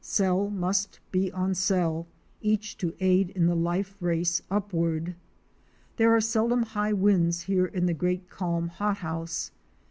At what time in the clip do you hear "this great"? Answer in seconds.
7.85-8.27